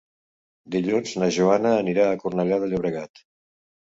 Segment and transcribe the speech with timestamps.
[0.75, 3.23] Dilluns na Joana anirà a Cornellà de Llobregat.